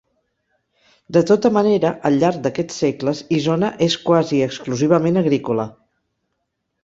[1.17, 5.67] De tota manera, al llarg d'aquests segles, Isona és quasi exclusivament agrícola.